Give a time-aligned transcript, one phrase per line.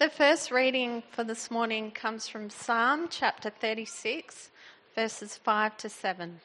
[0.00, 4.48] The first reading for this morning comes from Psalm chapter 36,
[4.94, 6.40] verses 5 to 7.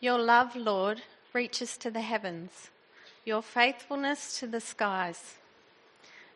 [0.00, 1.00] Your love, Lord,
[1.32, 2.68] reaches to the heavens,
[3.24, 5.36] your faithfulness to the skies.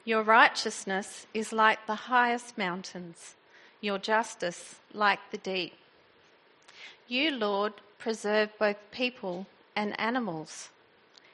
[0.06, 3.34] Your righteousness is like the highest mountains,
[3.82, 5.74] your justice like the deep.
[7.08, 10.70] You, Lord, preserve both people and animals.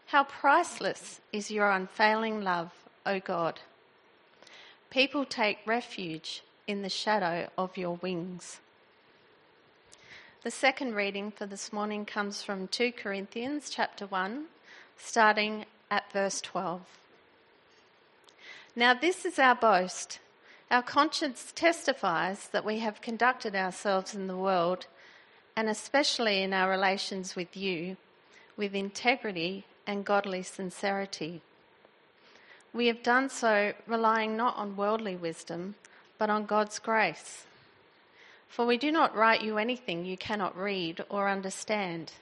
[0.07, 2.73] How priceless is your unfailing love,
[3.07, 3.61] O God.
[4.91, 8.61] People take refuge in the shadow of your wings.
[10.43, 14.47] The second reading for this morning comes from 2 Corinthians chapter 1,
[14.97, 16.81] starting at verse 12.
[18.77, 20.19] Now, this is our boast.
[20.71, 24.87] Our conscience testifies that we have conducted ourselves in the world,
[25.57, 27.97] and especially in our relations with you,
[28.57, 31.43] with integrity and godly sincerity.
[32.73, 35.75] We have done so relying not on worldly wisdom,
[36.19, 37.45] but on God's grace.
[38.49, 42.13] For we do not write you anything you cannot read or understand.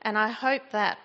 [0.00, 0.98] And I hope that,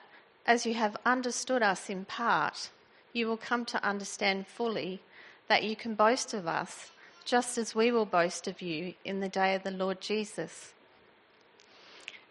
[0.45, 2.69] as you have understood us in part,
[3.11, 5.01] you will come to understand fully
[5.47, 6.91] that you can boast of us,
[7.25, 10.73] just as we will boast of you in the day of the Lord Jesus.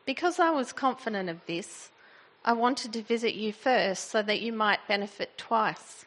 [0.04, 1.90] Because I was confident of this,
[2.44, 6.04] I wanted to visit you first so that you might benefit twice.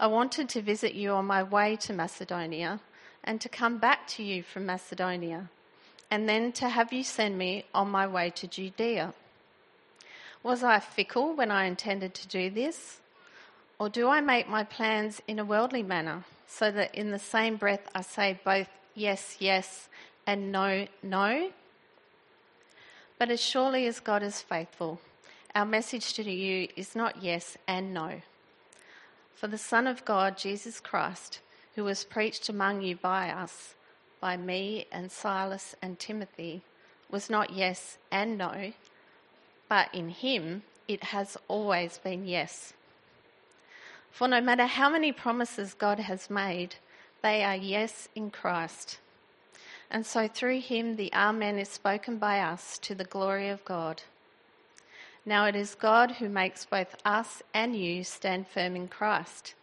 [0.00, 2.80] I wanted to visit you on my way to Macedonia
[3.22, 5.50] and to come back to you from Macedonia,
[6.10, 9.12] and then to have you send me on my way to Judea.
[10.42, 13.00] Was I fickle when I intended to do this?
[13.78, 17.56] Or do I make my plans in a worldly manner, so that in the same
[17.56, 19.90] breath I say both yes, yes,
[20.26, 21.50] and no, no?
[23.18, 24.98] But as surely as God is faithful,
[25.54, 28.22] our message to you is not yes and no.
[29.40, 31.40] For the Son of God, Jesus Christ,
[31.74, 33.74] who was preached among you by us,
[34.20, 36.60] by me and Silas and Timothy,
[37.10, 38.74] was not yes and no,
[39.66, 42.74] but in him it has always been yes.
[44.10, 46.74] For no matter how many promises God has made,
[47.22, 48.98] they are yes in Christ.
[49.90, 54.02] And so through him the Amen is spoken by us to the glory of God.
[55.30, 59.54] Now it is God who makes both us and you stand firm in Christ.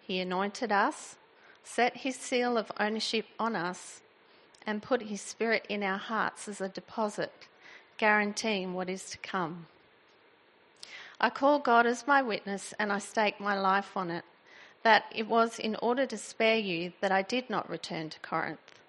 [0.00, 1.16] He anointed us,
[1.62, 4.00] set his seal of ownership on us,
[4.66, 7.30] and put his spirit in our hearts as a deposit,
[7.98, 9.66] guaranteeing what is to come.
[11.20, 14.24] I call God as my witness and I stake my life on it,
[14.82, 18.80] that it was in order to spare you that I did not return to Corinth.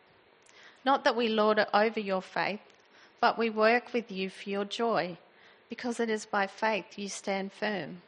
[0.86, 2.62] Not that we lord it over your faith,
[3.20, 5.18] but we work with you for your joy
[5.70, 8.02] because it is by faith you stand firm.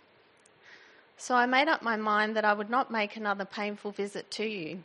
[1.17, 4.45] So I made up my mind that I would not make another painful visit to
[4.45, 4.83] you.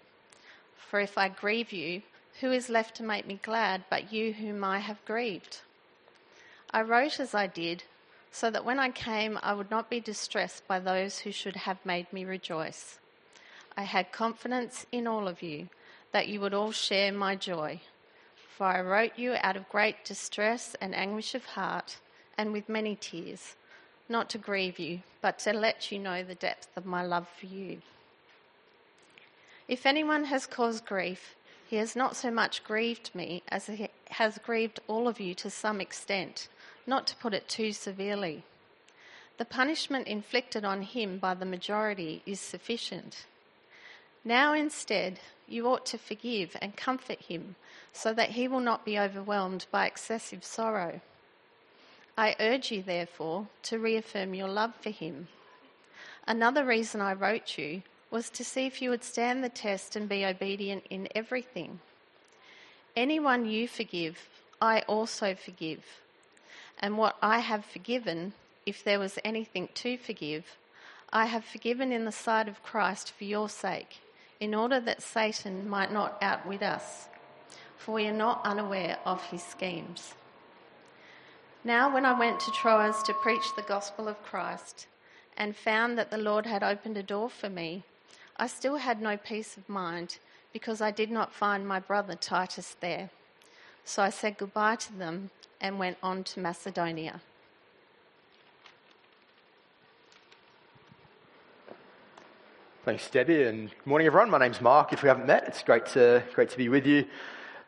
[0.77, 2.03] For if I grieve you,
[2.41, 5.61] who is left to make me glad but you whom I have grieved?
[6.73, 7.85] I wrote as I did,
[8.33, 11.87] so that when I came I would not be distressed by those who should have
[11.87, 12.99] made me rejoice.
[13.77, 15.69] I had confidence in all of you
[16.11, 17.81] that you would all share my joy.
[18.57, 21.99] For I wrote you out of great distress and anguish of heart
[22.37, 23.57] and with many tears,
[24.09, 27.47] not to grieve you, but to let you know the depth of my love for
[27.47, 27.81] you.
[29.67, 31.35] If anyone has caused grief,
[31.67, 35.49] he has not so much grieved me as he has grieved all of you to
[35.49, 36.49] some extent,
[36.87, 38.45] not to put it too severely.
[39.39, 43.27] The punishment inflicted on him by the majority is sufficient.
[44.25, 45.19] Now, instead,
[45.49, 47.57] you ought to forgive and comfort him
[47.93, 51.01] so that he will not be overwhelmed by excessive sorrow.
[52.17, 55.29] I urge you, therefore, to reaffirm your love for him.
[56.27, 60.09] Another reason I wrote you was to see if you would stand the test and
[60.09, 61.81] be obedient in everything.
[62.97, 64.29] Anyone you forgive,
[64.63, 65.83] I also forgive.
[66.79, 68.33] And what I have forgiven,
[68.65, 70.57] if there was anything to forgive,
[71.13, 73.99] I have forgiven in the sight of Christ for your sake,
[74.39, 77.09] in order that Satan might not outwit us,
[77.77, 80.15] for we are not unaware of his schemes.
[81.67, 84.87] Now, when I went to Troas to preach the gospel of Christ
[85.35, 87.85] and found that the Lord had opened a door for me,
[88.37, 90.19] I still had no peace of mind
[90.53, 93.09] because I did not find my brother Titus there.
[93.83, 97.23] So I said goodbye to them and went on to Macedonia.
[102.85, 104.29] Thanks, Debbie, and good morning, everyone.
[104.29, 104.93] My name's Mark.
[104.93, 107.07] If we haven't met, it's great to, great to be with you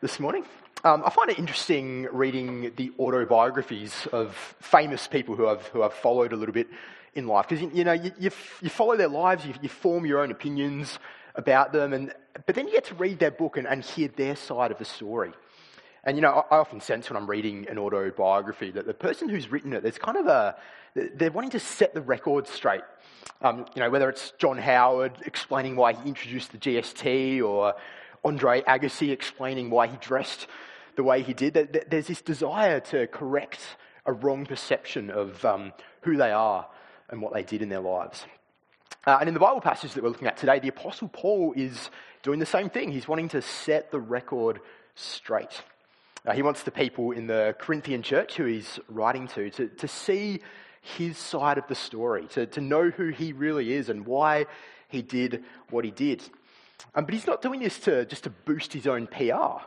[0.01, 0.45] this morning.
[0.87, 5.93] Um, I find it interesting reading the autobiographies of famous people who I've, who I've
[5.93, 6.69] followed a little bit
[7.13, 8.31] in life because, you know, you, you,
[8.61, 10.97] you, follow their lives, you, you, form your own opinions
[11.35, 12.13] about them, and,
[12.45, 14.85] but then you get to read their book and, and hear their side of the
[14.85, 15.33] story.
[16.05, 19.27] And, you know, I, I often sense when I'm reading an autobiography that the person
[19.27, 20.55] who's written it, there's kind of a,
[20.95, 22.83] they're wanting to set the record straight.
[23.41, 27.75] Um, you know, whether it's John Howard explaining why he introduced the GST or
[28.23, 30.47] Andre Agassi explaining why he dressed
[30.97, 33.61] the way he did, there's this desire to correct
[34.05, 35.71] a wrong perception of um,
[36.01, 36.67] who they are
[37.09, 38.25] and what they did in their lives.
[39.05, 41.91] Uh, and in the Bible passage that we're looking at today, the Apostle Paul is
[42.23, 42.91] doing the same thing.
[42.91, 44.59] He's wanting to set the record
[44.95, 45.61] straight.
[46.25, 49.87] Uh, he wants the people in the Corinthian church who he's writing to to, to
[49.87, 50.41] see
[50.81, 54.47] his side of the story, to, to know who he really is and why
[54.87, 56.23] he did what he did.
[56.95, 59.61] Um, but he's not doing this to, just to boost his own PR.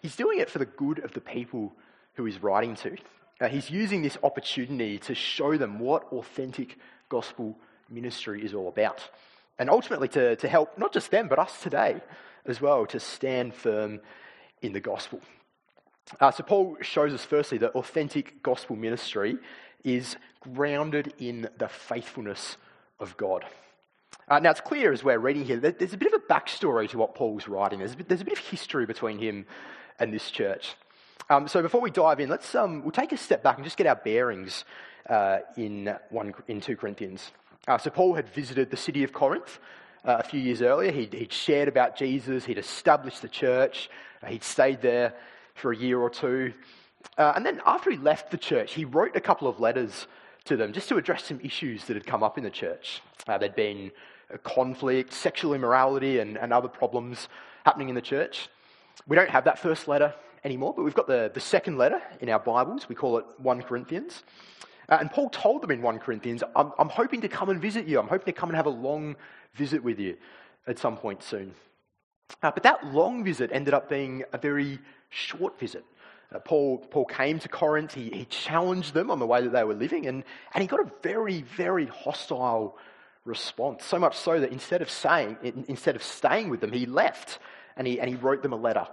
[0.00, 1.72] He's doing it for the good of the people
[2.14, 2.96] who he's writing to.
[3.40, 6.78] Uh, he's using this opportunity to show them what authentic
[7.08, 7.56] gospel
[7.88, 9.08] ministry is all about.
[9.58, 12.00] And ultimately to, to help not just them, but us today
[12.46, 14.00] as well to stand firm
[14.62, 15.20] in the gospel.
[16.20, 19.36] Uh, so, Paul shows us firstly that authentic gospel ministry
[19.84, 22.56] is grounded in the faithfulness
[22.98, 23.44] of God.
[24.26, 26.88] Uh, now, it's clear as we're reading here that there's a bit of a backstory
[26.88, 27.80] to what Paul's writing.
[27.80, 29.46] There's a bit, there's a bit of history between him
[29.98, 30.74] and this church.
[31.30, 33.76] Um, so, before we dive in, let's um, we'll take a step back and just
[33.76, 34.64] get our bearings
[35.08, 37.32] uh, in, one, in 2 Corinthians.
[37.66, 39.58] Uh, so, Paul had visited the city of Corinth
[40.06, 40.90] uh, a few years earlier.
[40.90, 43.90] He'd, he'd, shared about Jesus, he'd established the church,
[44.22, 45.14] uh, he'd stayed there
[45.54, 46.54] for a year or two.
[47.18, 50.06] Uh, and then after he left the church, he wrote a couple of letters
[50.44, 53.02] to them just to address some issues that had come up in the church.
[53.26, 53.90] Uh, there'd been
[54.44, 57.28] conflict, sexual immorality, and, and other problems
[57.64, 58.48] happening in the church.
[59.06, 60.14] We don't have that first letter
[60.44, 62.88] anymore, but we've got the, the second letter in our Bibles.
[62.88, 64.22] We call it 1 Corinthians.
[64.88, 67.86] Uh, and Paul told them in 1 Corinthians, I'm, I'm hoping to come and visit
[67.86, 67.98] you.
[67.98, 69.16] I'm hoping to come and have a long
[69.54, 70.16] visit with you
[70.66, 71.54] at some point soon.
[72.42, 74.78] Uh, but that long visit ended up being a very
[75.10, 75.84] short visit.
[76.34, 79.64] Uh, Paul, Paul came to Corinth, he, he challenged them on the way that they
[79.64, 82.76] were living, and, and he got a very, very hostile
[83.24, 83.84] response.
[83.84, 87.38] So much so that instead of saying, instead of staying with them, he left
[87.78, 88.86] and he, and he wrote them a letter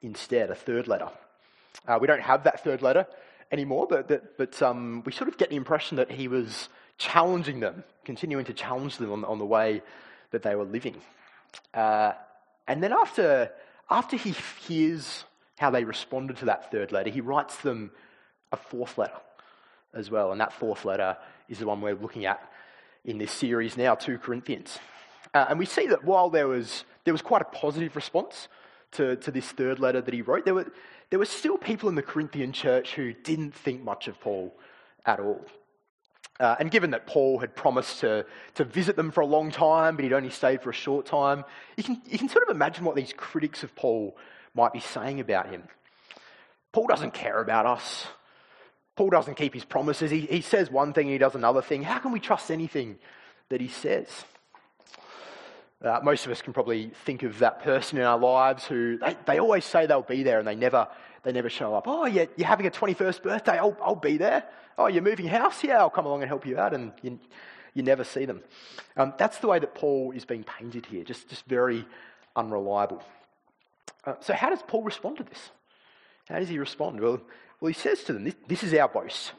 [0.00, 1.08] instead, a third letter.
[1.86, 3.06] Uh, we don't have that third letter
[3.52, 7.60] anymore, but, but, but um, we sort of get the impression that he was challenging
[7.60, 9.82] them, continuing to challenge them on, on the way
[10.30, 10.96] that they were living.
[11.74, 12.12] Uh,
[12.68, 13.50] and then after,
[13.90, 14.34] after he
[14.66, 15.24] hears
[15.58, 17.90] how they responded to that third letter, he writes them
[18.52, 19.18] a fourth letter
[19.92, 20.32] as well.
[20.32, 21.16] And that fourth letter
[21.48, 22.40] is the one we're looking at
[23.04, 24.78] in this series now, 2 Corinthians.
[25.32, 28.48] Uh, and we see that while there was, there was quite a positive response
[28.92, 30.72] to, to this third letter that he wrote, there were,
[31.10, 34.54] there were still people in the Corinthian church who didn't think much of Paul
[35.06, 35.44] at all.
[36.40, 38.24] Uh, and given that Paul had promised to,
[38.54, 41.44] to visit them for a long time, but he'd only stayed for a short time,
[41.76, 44.16] you can, you can sort of imagine what these critics of Paul
[44.54, 45.64] might be saying about him.
[46.72, 48.06] Paul doesn't care about us.
[48.96, 50.10] Paul doesn't keep his promises.
[50.10, 51.82] He, he says one thing, and he does another thing.
[51.82, 52.98] How can we trust anything
[53.50, 54.08] that he says?
[55.82, 59.16] Uh, most of us can probably think of that person in our lives who they,
[59.26, 60.86] they always say they'll be there and they never,
[61.22, 61.84] they never show up.
[61.86, 64.44] Oh, yeah, you're having a 21st birthday, I'll, I'll be there.
[64.76, 65.64] Oh, you're moving house?
[65.64, 66.74] Yeah, I'll come along and help you out.
[66.74, 67.18] And you,
[67.72, 68.42] you never see them.
[68.96, 71.86] Um, that's the way that Paul is being painted here, just, just very
[72.36, 73.02] unreliable.
[74.04, 75.50] Uh, so, how does Paul respond to this?
[76.28, 77.00] How does he respond?
[77.00, 77.20] Well,
[77.60, 79.32] well he says to them, this, this is our boast.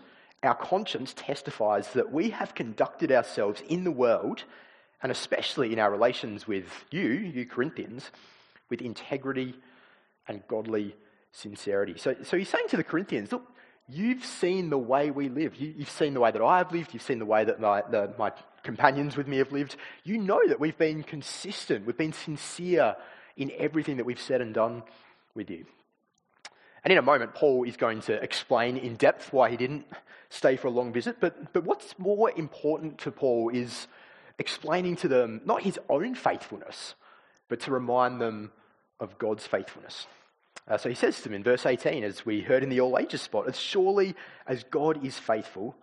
[0.44, 4.44] Our conscience testifies that we have conducted ourselves in the world
[5.02, 8.12] and especially in our relations with you, you Corinthians,
[8.70, 9.56] with integrity
[10.28, 10.96] and godly
[11.32, 11.98] sincerity.
[11.98, 13.48] So, so he's saying to the Corinthians, look,
[13.88, 15.56] you've seen the way we live.
[15.56, 16.94] You, have seen the way that I've lived.
[16.94, 18.32] You've seen the way that my, the, my
[18.64, 19.76] companions with me have lived.
[20.04, 21.86] You know that we've been consistent.
[21.86, 22.96] We've been sincere
[23.38, 24.84] in everything that we've said and done
[25.34, 25.66] with you.
[26.84, 29.86] And in a moment, Paul is going to explain in depth why he didn't
[30.30, 31.18] stay for a long visit.
[31.20, 33.88] But, but what's more important to Paul is
[34.42, 36.96] explaining to them not his own faithfulness,
[37.48, 38.52] but to remind them
[39.00, 40.08] of God's faithfulness.
[40.68, 42.98] Uh, so he says to them in verse 18, as we heard in the All
[42.98, 45.76] Ages spot, as surely as God is faithful,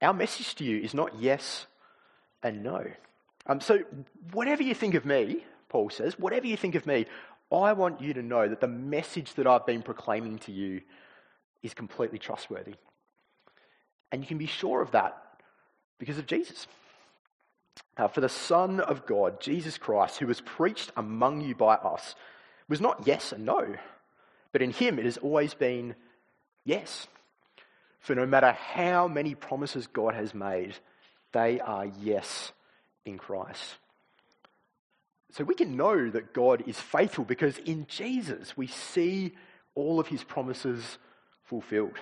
[0.00, 1.66] our message to you is not yes
[2.42, 2.84] and no.
[3.46, 3.80] Um, so,
[4.32, 7.06] whatever you think of me, Paul says, whatever you think of me,
[7.50, 10.82] I want you to know that the message that I've been proclaiming to you
[11.62, 12.74] is completely trustworthy.
[14.10, 15.16] And you can be sure of that
[15.98, 16.66] because of Jesus.
[17.96, 22.14] Uh, for the Son of God, Jesus Christ, who was preached among you by us,
[22.68, 23.76] was not yes and no,
[24.52, 25.94] but in him it has always been
[26.64, 27.06] yes.
[28.00, 30.74] For no matter how many promises God has made,
[31.32, 32.52] They are yes
[33.04, 33.76] in Christ.
[35.32, 39.32] So we can know that God is faithful because in Jesus we see
[39.74, 40.98] all of his promises
[41.44, 41.98] fulfilled.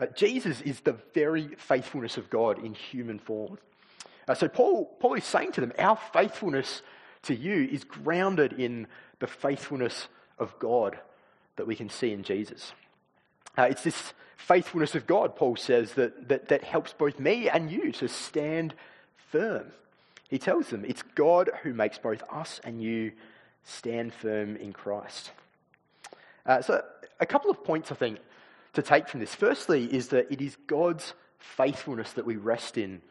[0.00, 3.58] Uh, Jesus is the very faithfulness of God in human form.
[4.28, 6.82] Uh, so Paul, Paul is saying to them, our faithfulness
[7.24, 8.86] to you is grounded in
[9.18, 10.98] the faithfulness of God
[11.56, 12.72] that we can see in Jesus.
[13.56, 17.70] Uh, it's this faithfulness of God, Paul says, that, that, that helps both me and
[17.70, 18.74] you to stand
[19.30, 19.66] firm.
[20.28, 23.12] He tells them it's God who makes both us and you
[23.64, 25.30] stand firm in Christ.
[26.44, 26.82] Uh, so,
[27.20, 28.18] a couple of points I think
[28.72, 29.34] to take from this.
[29.34, 33.02] Firstly, is that it is God's faithfulness that we rest in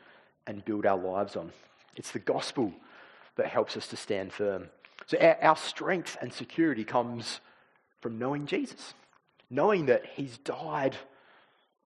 [0.47, 1.51] and build our lives on.
[1.95, 2.73] It's the gospel
[3.35, 4.69] that helps us to stand firm.
[5.07, 7.39] So, our, our strength and security comes
[8.01, 8.93] from knowing Jesus,
[9.49, 10.95] knowing that He's died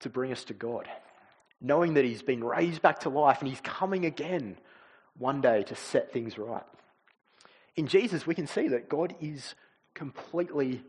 [0.01, 0.89] to bring us to God,
[1.61, 4.57] knowing that He's been raised back to life and He's coming again
[5.19, 6.63] one day to set things right.
[7.77, 9.55] In Jesus, we can see that God is
[9.95, 10.83] completely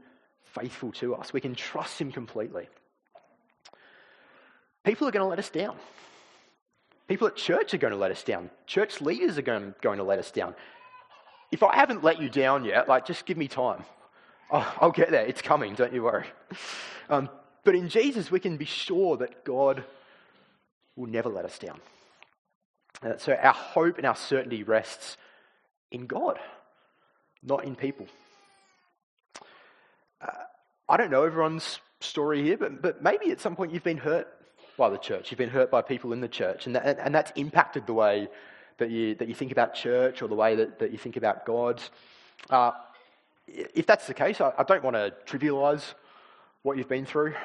[0.53, 1.33] faithful to us.
[1.33, 2.67] We can trust Him completely.
[4.83, 5.75] People are going to let us down.
[7.09, 8.51] People at church are going to let us down.
[8.67, 10.53] Church leaders are going, going to let us down.
[11.51, 13.83] If I haven't let you down yet, like, just give me time.
[14.51, 15.25] I'll, get there.
[15.25, 16.27] It's coming, don't you worry.
[17.09, 17.27] Um,
[17.63, 19.83] but in Jesus, we can be sure that God
[20.95, 21.79] will never let us down.
[23.01, 25.17] Uh, so our hope and our certainty rests
[25.91, 26.37] in God,
[27.41, 28.05] not in people.
[30.21, 30.27] Uh,
[30.87, 34.27] I don't know everyone's story here, but, but maybe at some point you've been hurt
[34.79, 35.29] by the church.
[35.29, 38.27] You've been hurt by people in the church, and, that, and that's impacted the way
[38.79, 41.45] that you, that you think about church or the way that, that you think about
[41.45, 41.81] God.
[42.49, 42.71] Uh,
[43.45, 45.93] if that's the case, I, I don't want to trivialize
[46.63, 47.35] what you've been through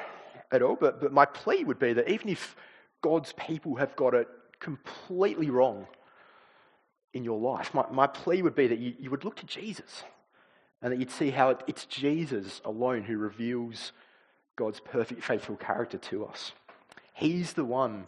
[0.51, 2.55] at all, but, but my plea would be that even if
[3.01, 4.27] God's people have got it
[4.59, 5.87] completely wrong
[7.13, 10.03] in your life, my, my plea would be that you, you would look to Jesus
[10.81, 13.91] and that you'd see how it, it's Jesus alone who reveals
[14.55, 16.53] God's perfect, faithful character to us.
[17.15, 18.07] He's the one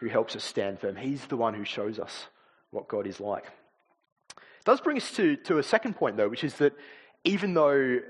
[0.00, 0.96] who helps us stand firm.
[0.96, 2.26] He's the one who shows us
[2.70, 3.44] what God is like.
[4.36, 6.74] It does bring us to, to a second point, though, which is that
[7.24, 8.00] even though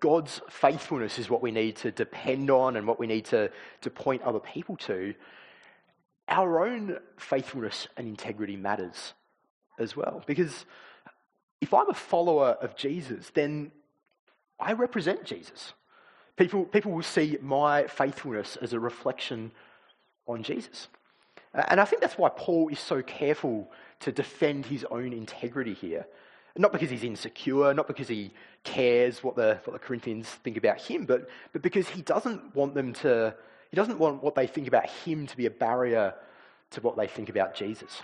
[0.00, 3.50] God's faithfulness is what we need to depend on and what we need to,
[3.82, 5.14] to point other people to,
[6.28, 9.14] our own faithfulness and integrity matters
[9.78, 10.24] as well.
[10.26, 10.64] Because
[11.60, 13.70] if I'm a follower of Jesus, then
[14.58, 15.72] I represent Jesus.
[16.36, 19.52] People, people will see my faithfulness as a reflection
[20.26, 20.88] on Jesus.
[21.54, 26.06] And I think that's why Paul is so careful to defend his own integrity here.
[26.58, 28.32] Not because he's insecure, not because he
[28.64, 32.74] cares what the, what the Corinthians think about him, but, but because he doesn't want
[32.74, 33.34] them to,
[33.70, 36.14] he doesn't want what they think about him to be a barrier
[36.72, 38.02] to what they think about Jesus.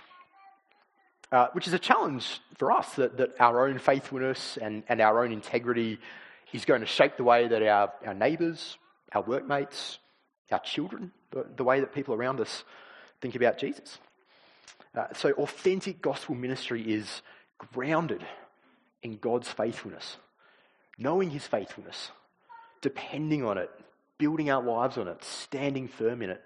[1.31, 5.23] Uh, which is a challenge for us that, that our own faithfulness and, and our
[5.23, 5.99] own integrity
[6.53, 8.77] is going to shape the way that our, our neighbours,
[9.11, 9.99] our workmates,
[10.51, 12.63] our children, the, the way that people around us
[13.21, 13.97] think about Jesus.
[14.95, 17.23] Uh, so, authentic gospel ministry is
[17.57, 18.23] grounded
[19.01, 20.17] in God's faithfulness,
[20.97, 22.11] knowing His faithfulness,
[22.81, 23.71] depending on it,
[24.19, 26.41] building our lives on it, standing firm in it,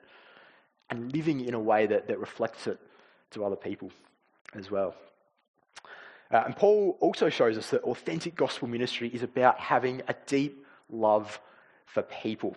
[0.90, 2.80] and living in a way that, that reflects it
[3.32, 3.92] to other people
[4.54, 4.96] as well.
[6.32, 10.66] Uh, and Paul also shows us that authentic gospel ministry is about having a deep
[10.90, 11.40] love
[11.86, 12.56] for people.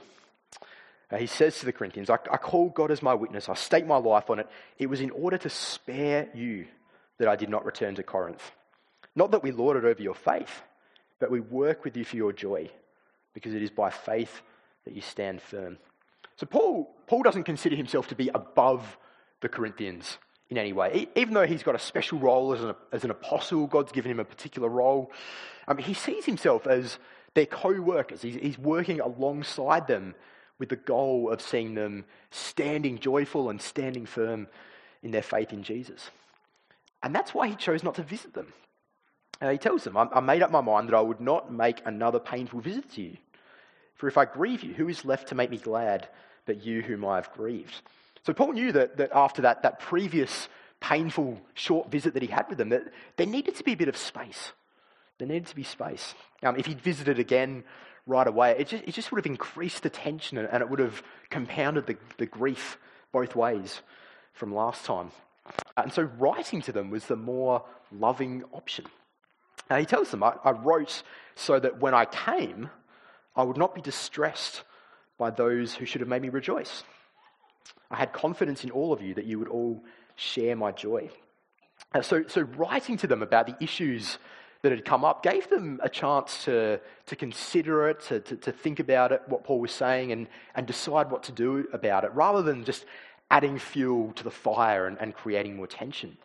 [1.11, 3.87] Uh, he says to the Corinthians, I, I call God as my witness, I stake
[3.87, 4.49] my life on it.
[4.79, 6.67] It was in order to spare you
[7.19, 8.51] that I did not return to Corinth.
[9.15, 10.63] Not that we lord it over your faith,
[11.19, 12.71] but we work with you for your joy,
[13.35, 14.41] because it is by faith
[14.85, 15.79] that you stand firm.
[16.37, 18.97] So Paul, Paul doesn't consider himself to be above
[19.41, 20.17] the Corinthians
[20.51, 21.09] in any way.
[21.15, 24.21] Even though he's got a special role as an, as an apostle, God's given him
[24.21, 25.13] a particular role,
[25.69, 26.99] um, he sees himself as
[27.35, 28.23] their co workers.
[28.23, 30.15] He's, he's working alongside them
[30.59, 34.49] with the goal of seeing them standing joyful and standing firm
[35.03, 36.11] in their faith in Jesus.
[37.03, 38.53] And that's why he chose not to visit them.
[39.41, 42.19] Uh, he tells them, I made up my mind that I would not make another
[42.19, 43.17] painful visit to you.
[43.95, 46.09] For if I grieve you, who is left to make me glad
[46.45, 47.81] but you whom I have grieved?
[48.25, 50.49] So Paul knew that, that after that, that previous
[50.81, 52.85] painful short visit that he had with them, that
[53.17, 54.53] there needed to be a bit of space.
[55.19, 56.15] There needed to be space.
[56.43, 57.65] Um, if he'd visited again
[58.07, 61.03] right away, it just, it just would have increased the tension and it would have
[61.29, 62.79] compounded the, the grief
[63.13, 63.83] both ways
[64.33, 65.11] from last time.
[65.77, 68.87] And so writing to them was the more loving option.
[69.69, 71.03] Now he tells them, I, I wrote
[71.35, 72.71] so that when I came,
[73.37, 74.63] I would not be distressed
[75.19, 76.83] by those who should have made me rejoice.
[77.91, 79.83] I had confidence in all of you that you would all
[80.17, 81.11] share my joy.
[81.95, 84.19] Uh, so, so, writing to them about the issues
[84.63, 88.53] that had come up gave them a chance to, to consider it, to, to, to
[88.53, 92.13] think about it, what Paul was saying, and, and decide what to do about it,
[92.13, 92.85] rather than just
[93.31, 96.17] adding fuel to the fire and, and creating more tension.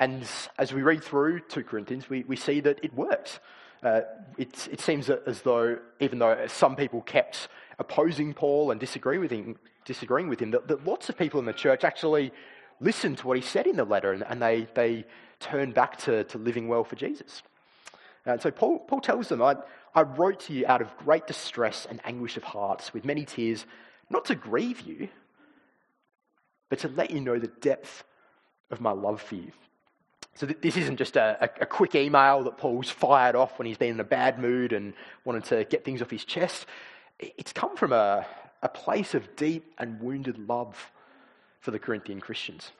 [0.00, 0.28] And
[0.58, 3.40] as we read through 2 Corinthians, we, we see that it works.
[3.82, 4.02] Uh,
[4.36, 9.30] it, it seems as though, even though some people kept opposing Paul and disagree with
[9.30, 9.56] him,
[9.88, 12.32] disagreeing with him, that, that lots of people in the church actually
[12.78, 15.04] listened to what he said in the letter and, and they, they
[15.40, 17.42] turned back to, to living well for Jesus.
[18.24, 19.56] And so Paul, Paul tells them, I,
[19.94, 23.66] I wrote to you out of great distress and anguish of hearts with many tears,
[24.10, 25.08] not to grieve you,
[26.68, 28.04] but to let you know the depth
[28.70, 29.50] of my love for you.
[30.34, 33.78] So th- this isn't just a, a, quick email that Paul's fired off when he's
[33.78, 34.92] been in a bad mood and
[35.24, 36.66] wanted to get things off his chest.
[37.18, 38.26] It's come from a,
[38.62, 40.90] a place of deep and wounded love
[41.60, 42.72] for the Corinthian Christians.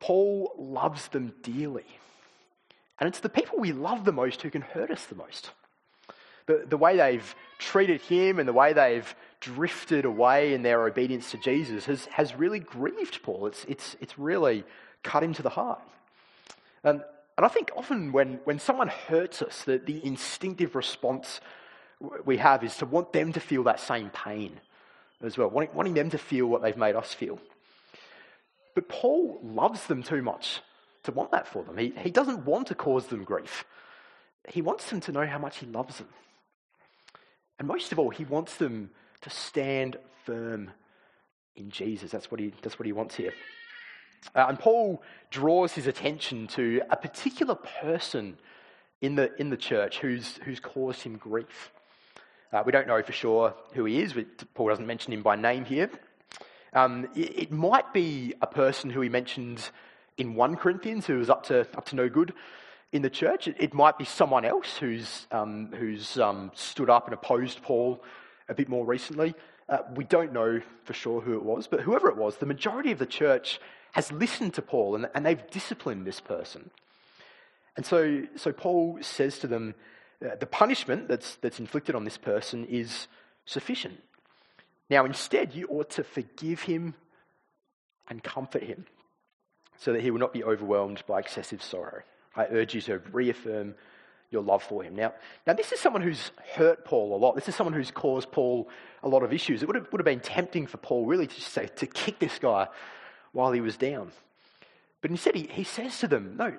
[0.00, 1.86] Paul loves them dearly.
[2.98, 5.50] And it's the people we love the most who can hurt us the most.
[6.46, 11.30] The, the way they've treated him and the way they've drifted away in their obedience
[11.30, 13.46] to Jesus has, has really grieved Paul.
[13.46, 14.64] It's, it's, it's really
[15.02, 15.80] cut him to the heart.
[16.84, 17.02] And,
[17.36, 21.40] and I think often when, when someone hurts us, the, the instinctive response
[22.24, 24.58] we have is to want them to feel that same pain
[25.22, 27.38] as well, wanting, wanting them to feel what they've made us feel.
[28.74, 30.60] But Paul loves them too much
[31.04, 31.76] to want that for them.
[31.76, 33.64] He, he doesn't want to cause them grief.
[34.48, 36.08] He wants them to know how much he loves them.
[37.58, 38.90] And most of all, he wants them
[39.20, 40.70] to stand firm
[41.56, 42.10] in Jesus.
[42.10, 43.34] That's what he, that's what he wants here.
[44.34, 48.38] Uh, and Paul draws his attention to a particular person
[49.00, 51.70] in the, in the church who's, who's caused him grief.
[52.52, 54.12] Uh, we don't know for sure who he is.
[54.54, 55.88] Paul doesn't mention him by name here.
[56.72, 59.70] Um, it, it, might be a person who he mentions
[60.18, 62.32] in 1 Corinthians who was up to, up to no good
[62.90, 63.46] in the church.
[63.46, 68.02] It, it might be someone else who's, um, who's um, stood up and opposed Paul
[68.48, 69.34] a bit more recently.
[69.68, 72.90] Uh, we don't know for sure who it was, but whoever it was, the majority
[72.90, 73.60] of the church
[73.92, 76.70] has listened to Paul and, and they've disciplined this person.
[77.76, 79.76] And so, so Paul says to them,
[80.24, 83.08] Uh, the punishment that's, that's inflicted on this person is
[83.46, 83.98] sufficient.
[84.90, 86.94] Now, instead, you ought to forgive him
[88.08, 88.86] and comfort him
[89.78, 92.02] so that he will not be overwhelmed by excessive sorrow.
[92.36, 93.74] I urge you to reaffirm
[94.30, 94.94] your love for him.
[94.94, 95.14] Now,
[95.46, 97.34] now this is someone who's hurt Paul a lot.
[97.34, 98.68] This is someone who's caused Paul
[99.02, 99.62] a lot of issues.
[99.62, 102.38] It would have, would have been tempting for Paul really to say, to kick this
[102.38, 102.68] guy
[103.32, 104.12] while he was down.
[105.00, 106.54] But instead, he, he says to them, No,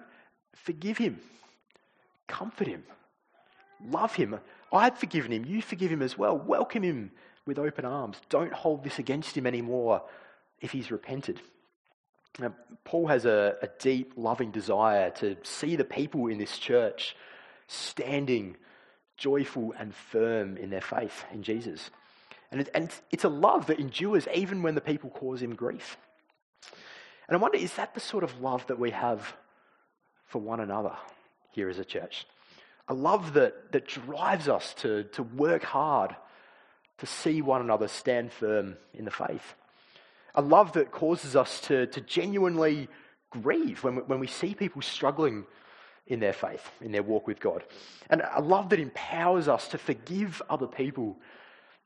[0.53, 1.19] forgive him,
[2.27, 2.83] comfort him,
[3.89, 4.39] love him.
[4.71, 6.37] I've forgiven him, you forgive him as well.
[6.37, 7.11] Welcome him
[7.45, 8.17] with open arms.
[8.29, 10.03] Don't hold this against him anymore
[10.59, 11.41] if he's repented.
[12.39, 12.53] Now,
[12.85, 17.15] Paul has a, a deep, loving desire to see the people in this church
[17.67, 18.55] standing
[19.17, 21.91] joyful and firm in their faith in Jesus.
[22.51, 25.97] And, it, and it's a love that endures even when the people cause him grief.
[27.27, 29.35] And I wonder, is that the sort of love that we have
[30.25, 30.95] for one another
[31.51, 32.25] here as a church?
[32.87, 36.15] A love that, that drives us to, to work hard
[36.97, 39.55] to see one another stand firm in the faith.
[40.35, 42.87] A love that causes us to, to genuinely
[43.31, 45.45] grieve when we, when we see people struggling
[46.05, 47.63] in their faith, in their walk with God.
[48.09, 51.17] And a love that empowers us to forgive other people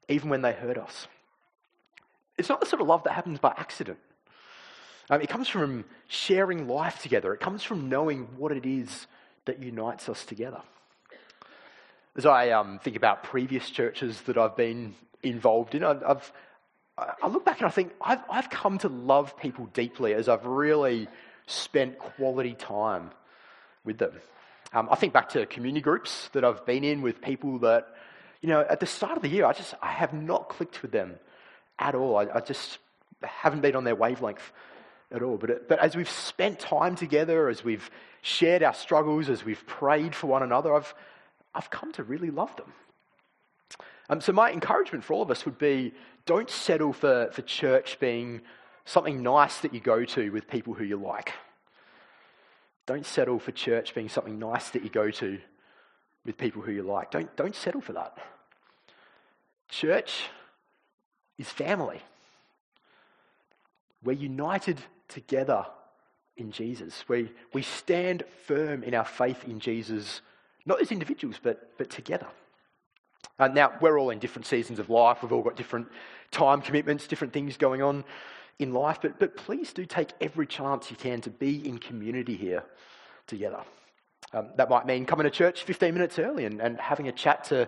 [0.10, 1.08] even when they hurt us.
[2.38, 3.99] It's not the sort of love that happens by accident.
[5.10, 9.08] Um, it comes from sharing life together, it comes from knowing what it is
[9.45, 10.62] that unites us together.
[12.17, 16.32] As I um, think about previous churches that I've been involved in, I've,
[16.97, 20.45] I look back and I think I've, I've come to love people deeply as I've
[20.45, 21.10] really
[21.45, 23.12] spent quality time
[23.84, 24.13] with them.
[24.71, 27.88] Um, I think back to community groups that I've been in with people that,
[28.41, 30.91] you know, at the start of the year, I just I have not clicked with
[30.91, 31.15] them
[31.80, 32.17] at all.
[32.17, 32.78] I, I just
[33.23, 34.54] haven't been on their wavelength
[35.12, 35.36] at all.
[35.38, 37.89] But, it, but as we've spent time together, as we've
[38.21, 40.93] shared our struggles, as we've prayed for one another, I've,
[41.55, 42.73] I've come to really love them.
[44.09, 45.93] Um, so, my encouragement for all of us would be
[46.25, 48.41] don't settle for, for church being
[48.83, 51.33] something nice that you go to with people who you like.
[52.85, 55.39] Don't settle for church being something nice that you go to
[56.23, 57.09] with people who you like.
[57.09, 58.17] Don't, don't settle for that.
[59.69, 60.29] Church
[61.39, 61.99] is family.
[64.03, 65.65] We're united together
[66.37, 67.03] in Jesus.
[67.07, 70.21] We, we stand firm in our faith in Jesus
[70.65, 72.28] not as individuals, but, but together.
[73.39, 75.21] Now, we're all in different seasons of life.
[75.21, 75.88] We've all got different
[76.32, 78.04] time commitments, different things going on
[78.60, 82.36] in life, but, but please do take every chance you can to be in community
[82.36, 82.63] here
[83.28, 83.60] together.
[84.34, 87.43] Um, that might mean coming to church 15 minutes early and, and having a chat
[87.45, 87.67] to,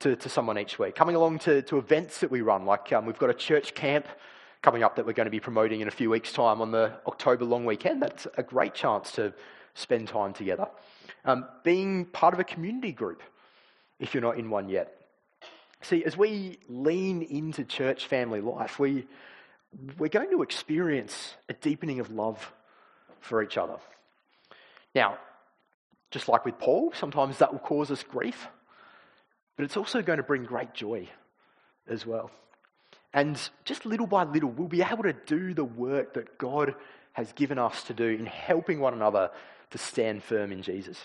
[0.00, 3.06] to, to, someone each week, coming along to, to events that we run, like um,
[3.06, 4.06] we've got a church camp
[4.62, 6.92] coming up that we're going to be promoting in a few weeks' time on the
[7.06, 8.02] October long weekend.
[8.02, 9.32] That's a great chance to
[9.74, 10.66] spend time together.
[11.24, 13.22] Um, being part of a community group,
[13.98, 14.94] if you're not in one yet.
[15.80, 19.06] See, as we lean into church family life, we,
[19.98, 22.52] we're going to experience a deepening of love
[23.20, 23.76] for each other.
[24.94, 25.18] Now,
[26.10, 28.48] just like with Paul, sometimes that will cause us grief,
[29.56, 31.08] but it's also going to bring great joy
[31.88, 32.30] as well.
[33.12, 36.74] And just little by little, we'll be able to do the work that God
[37.12, 39.30] has given us to do in helping one another
[39.74, 41.04] to stand firm in Jesus.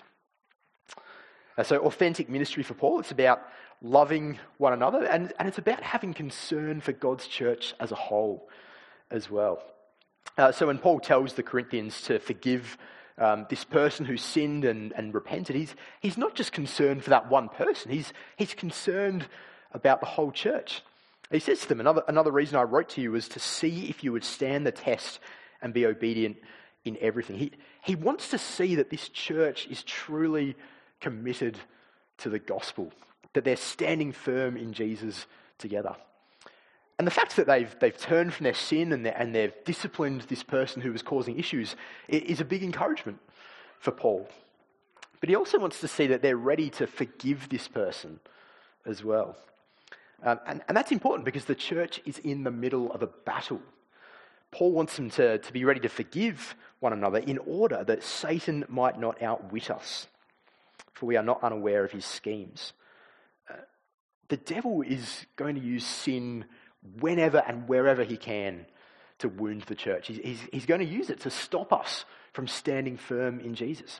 [1.58, 3.42] Uh, so, authentic ministry for Paul, it's about
[3.82, 8.48] loving one another and, and it's about having concern for God's church as a whole
[9.10, 9.64] as well.
[10.38, 12.78] Uh, so, when Paul tells the Corinthians to forgive
[13.18, 17.28] um, this person who sinned and, and repented, he's, he's not just concerned for that
[17.28, 19.26] one person, he's, he's concerned
[19.74, 20.84] about the whole church.
[21.32, 24.04] He says to them, another, another reason I wrote to you was to see if
[24.04, 25.20] you would stand the test
[25.60, 26.38] and be obedient
[26.86, 27.38] in everything.
[27.38, 27.52] He,
[27.84, 30.56] he wants to see that this church is truly
[31.00, 31.58] committed
[32.20, 32.92] to the gospel,
[33.34, 35.26] that they're standing firm in Jesus
[35.58, 35.96] together.
[36.98, 40.44] And the fact that they've, they've turned from their sin and, and they've disciplined this
[40.44, 41.76] person who was causing issues
[42.10, 43.20] is a big encouragement
[43.80, 44.28] for Paul.
[45.22, 48.20] But he also wants to see that they're ready to forgive this person
[48.86, 49.38] as well.
[50.24, 53.62] Um, and, and that's important because the church is in the middle of a battle.
[54.52, 58.66] Paul wants them to, to be ready to forgive one another in order that Satan
[58.68, 60.08] might not outwit us,
[60.94, 62.74] for we are not unaware of his schemes.
[63.50, 63.58] Uh,
[64.30, 66.46] the devil is going to use sin
[67.00, 68.66] whenever and wherever he can
[69.20, 70.08] to wound the church.
[70.08, 74.00] He's, he's, he's going to use it to stop us from standing firm in Jesus.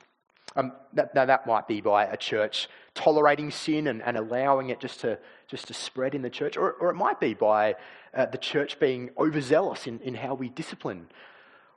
[0.56, 4.80] Um, that, now, that might be by a church tolerating sin and, and allowing it
[4.80, 7.76] just to, just to spread in the church, or, or it might be by
[8.14, 11.06] uh, the church being overzealous in, in how we discipline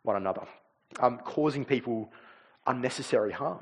[0.01, 0.47] one another,
[0.99, 2.11] um, causing people
[2.65, 3.59] unnecessary harm.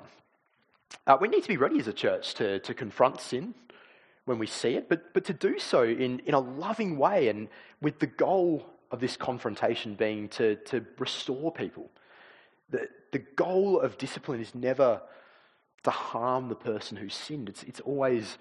[1.07, 3.53] Uh, we need to be ready as a church to, to confront sin
[4.25, 7.49] when we see it, but, but to do so in, in a loving way and
[7.81, 11.89] with the goal of this confrontation being to, to restore people.
[13.11, 15.01] The goal of discipline is never
[15.83, 18.37] to harm the person who sinned, it's, it's always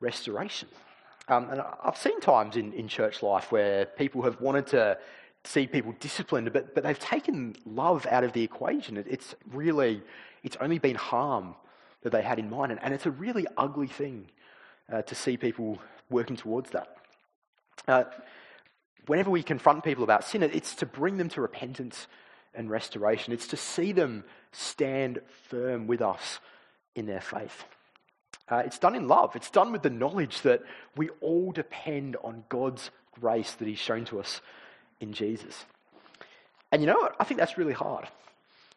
[0.00, 0.68] restoration.
[1.28, 4.98] Um, and I've seen times in, in church life where people have wanted to
[5.44, 8.96] see people disciplined, but, but they've taken love out of the equation.
[8.96, 10.02] It, it's really,
[10.42, 11.54] it's only been harm
[12.02, 12.72] that they had in mind.
[12.72, 14.26] And, and it's a really ugly thing
[14.92, 15.78] uh, to see people
[16.10, 16.96] working towards that.
[17.88, 18.04] Uh,
[19.06, 22.06] whenever we confront people about sin, it's to bring them to repentance
[22.54, 23.32] and restoration.
[23.32, 26.40] It's to see them stand firm with us
[26.94, 27.64] in their faith.
[28.48, 29.34] Uh, it's done in love.
[29.36, 30.62] It's done with the knowledge that
[30.96, 34.40] we all depend on God's grace that He's shown to us
[35.00, 35.64] in Jesus.
[36.70, 37.16] And you know what?
[37.18, 38.06] I think that's really hard.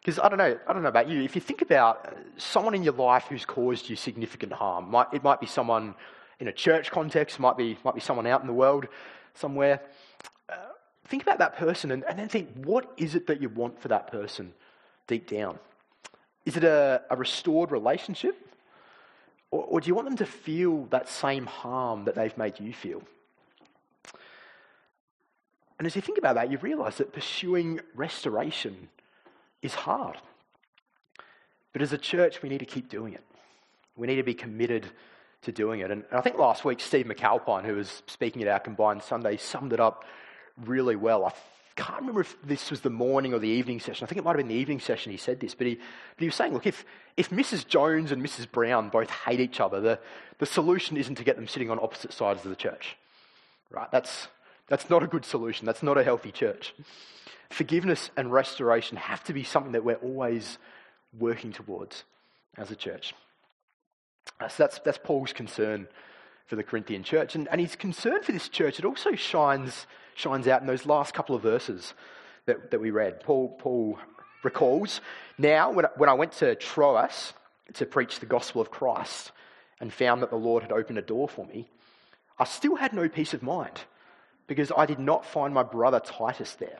[0.00, 1.22] Because I don't know, I don't know about you.
[1.22, 5.22] If you think about uh, someone in your life who's caused you significant harm, it
[5.22, 5.94] might be someone
[6.40, 8.86] in a church context, might be might be someone out in the world
[9.34, 9.82] somewhere.
[11.08, 13.88] Think about that person and, and, then think, what is it that you want for
[13.88, 14.52] that person
[15.06, 15.58] deep down?
[16.44, 18.36] Is it a, a restored relationship?
[19.50, 22.74] Or, or do you want them to feel that same harm that they've made you
[22.74, 23.02] feel?
[25.78, 28.88] And as you think about that, you realize that pursuing restoration
[29.62, 30.18] is hard.
[31.72, 33.24] But as a church, we need to keep doing it.
[33.96, 34.86] We need to be committed
[35.42, 35.90] to doing it.
[35.90, 39.72] And I think last week, Steve McAlpine, who was speaking at our combined Sunday, summed
[39.72, 40.04] it up
[40.64, 41.24] really well.
[41.24, 41.32] I
[41.76, 44.04] can't remember if this was the morning or the evening session.
[44.04, 46.18] I think it might have been the evening session he said this, but he, but
[46.18, 46.84] he was saying, look, if,
[47.16, 47.66] if Mrs.
[47.66, 48.50] Jones and Mrs.
[48.50, 49.98] Brown both hate each other, the,
[50.38, 52.96] the solution isn't to get them sitting on opposite sides of the church.
[53.70, 53.90] Right?
[53.92, 54.28] That's,
[54.66, 55.66] that's not a good solution.
[55.66, 56.74] That's not a healthy church.
[57.50, 60.58] Forgiveness and restoration have to be something that we're always
[61.18, 62.04] working towards
[62.56, 63.14] as a church.
[64.40, 65.88] Uh, so that's, that's Paul's concern
[66.46, 67.34] for the Corinthian church.
[67.34, 69.86] And, and his concern for this church, it also shines,
[70.18, 71.94] shines out in those last couple of verses
[72.46, 73.20] that, that we read.
[73.20, 73.98] Paul, Paul
[74.42, 75.00] recalls,
[75.38, 77.32] Now, when I, when I went to Troas
[77.74, 79.30] to preach the gospel of Christ
[79.80, 81.68] and found that the Lord had opened a door for me,
[82.38, 83.80] I still had no peace of mind
[84.48, 86.78] because I did not find my brother Titus there.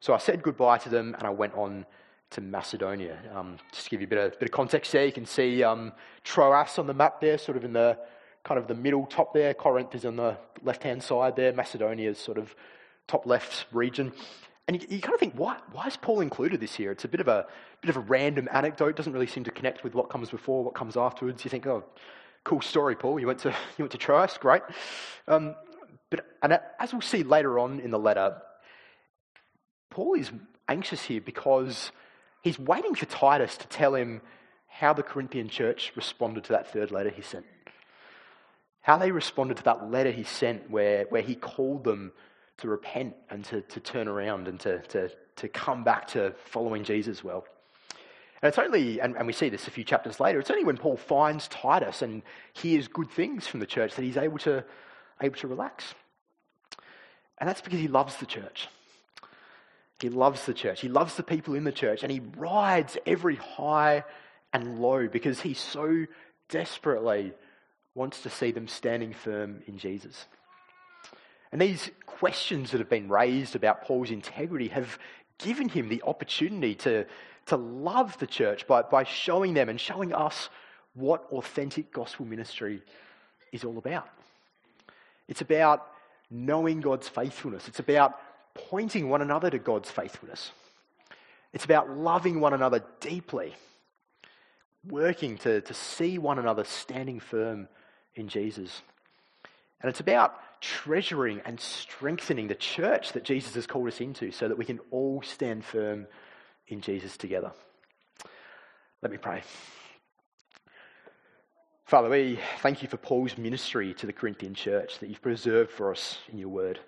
[0.00, 1.86] So I said goodbye to them and I went on
[2.30, 3.16] to Macedonia.
[3.34, 5.62] Um, just to give you a bit of, bit of context there, you can see
[5.62, 5.92] um,
[6.24, 7.96] Troas on the map there, sort of in the
[8.44, 9.54] kind of the middle top there.
[9.54, 11.52] Corinth is on the left hand side there.
[11.52, 12.54] Macedonia is sort of
[13.08, 14.12] top left region.
[14.66, 16.90] And you, you, kind of think, why, why is Paul included this here?
[16.90, 17.46] It's a bit of a
[17.80, 18.96] bit of a random anecdote.
[18.96, 21.44] Doesn't really seem to connect with what comes before, what comes afterwards.
[21.44, 21.84] You think, oh,
[22.44, 23.18] cool story, Paul.
[23.18, 24.62] You went to you went to Troas, great.
[25.28, 25.54] Um,
[26.10, 28.36] but and as we'll see later on in the letter,
[29.90, 30.30] Paul is
[30.68, 31.92] anxious here because
[32.42, 34.22] he's waiting for Titus to tell him
[34.66, 37.44] how the Corinthian church responded to that third letter he sent.
[38.84, 42.12] How they responded to that letter he sent, where, where he called them
[42.58, 46.84] to repent and to, to turn around and to, to, to come back to following
[46.84, 47.46] Jesus well.
[48.42, 50.76] And it's only, and, and we see this a few chapters later, it's only when
[50.76, 52.20] Paul finds Titus and
[52.52, 54.62] hears good things from the church that he's able to,
[55.22, 55.94] able to relax.
[57.38, 58.68] And that's because he loves the church.
[59.98, 60.82] He loves the church.
[60.82, 62.02] He loves the people in the church.
[62.02, 64.04] And he rides every high
[64.52, 66.04] and low because he so
[66.50, 67.32] desperately
[67.94, 70.26] wants to see them standing firm in Jesus.
[71.52, 74.98] And these questions that have been raised about Paul's integrity have
[75.38, 77.06] given him the opportunity to,
[77.46, 80.48] to love the church by, by showing them and showing us
[80.94, 82.82] what authentic gospel ministry
[83.52, 84.08] is all about.
[85.28, 85.86] It's about
[86.30, 87.68] knowing God's faithfulness.
[87.68, 88.18] It's about
[88.54, 90.50] pointing one another to God's faithfulness.
[91.52, 93.54] It's about loving one another deeply,
[94.88, 97.68] working to, to see one another standing firm
[98.16, 98.82] in Jesus.
[99.80, 104.48] And it's about treasuring and strengthening the church that Jesus has called us into so
[104.48, 106.06] that we can all stand firm
[106.68, 107.52] in Jesus together.
[109.02, 109.42] Let me pray.
[111.84, 115.90] Father, we thank you for Paul's ministry to the Corinthian church that you've preserved for
[115.90, 116.80] us in your word.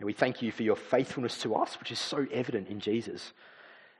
[0.00, 3.32] And we thank you for your faithfulness to us, which is so evident in Jesus.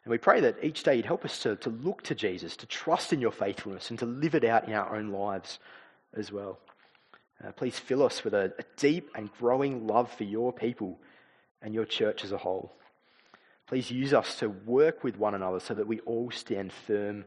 [0.05, 2.67] And we pray that each day you'd help us to, to look to Jesus, to
[2.67, 5.61] trust in your faithfulness, and to live it out in our own lives
[6.17, 6.59] as well.
[7.45, 10.99] Uh, please fill us with a, a deep and growing love for your people
[11.61, 12.73] and your church as a whole.
[13.67, 17.25] Please use us to work with one another so that we all stand firm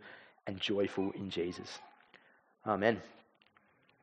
[0.48, 1.80] and joyful in Jesus.
[2.66, 3.02] Amen.